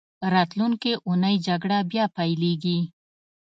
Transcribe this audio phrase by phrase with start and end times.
[0.33, 2.79] راتلونکې اونۍ جګړه بیا پیلېږي.